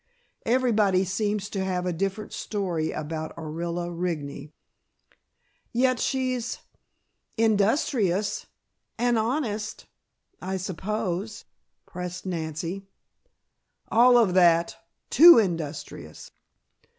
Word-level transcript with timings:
Everybody 0.47 1.03
seems 1.05 1.47
to 1.51 1.63
have 1.63 1.85
a 1.85 1.93
different 1.93 2.33
story 2.33 2.89
about 2.89 3.35
Orilla 3.35 3.87
Rigney." 3.95 4.51
"Yet 5.71 5.99
she's 5.99 6.57
industrious, 7.37 8.47
and 8.97 9.19
honest, 9.19 9.85
I 10.41 10.57
suppose," 10.57 11.45
pressed 11.85 12.25
Nancy. 12.25 12.87
"All 13.91 14.17
of 14.17 14.33
that 14.33 14.75
too 15.11 15.37
industrious. 15.37 16.31